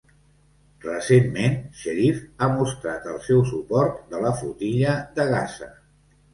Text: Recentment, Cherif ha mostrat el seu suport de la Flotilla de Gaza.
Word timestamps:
Recentment, 0.85 1.57
Cherif 1.81 2.23
ha 2.41 2.49
mostrat 2.55 3.07
el 3.13 3.21
seu 3.29 3.45
suport 3.53 4.03
de 4.17 4.25
la 4.27 4.35
Flotilla 4.43 4.99
de 5.21 5.31
Gaza. 5.37 5.75